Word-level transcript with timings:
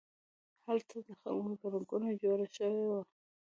هلته 0.67 0.97
د 1.07 1.09
خلکو 1.21 1.59
ګڼه 1.61 1.79
ګوڼه 1.89 2.11
جوړه 2.23 2.45
شوې 2.55 2.83
وه. 2.89 3.01